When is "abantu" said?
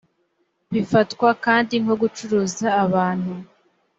2.83-3.33